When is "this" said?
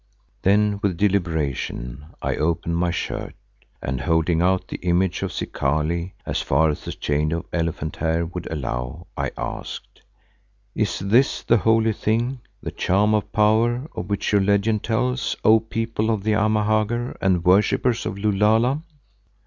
10.97-11.43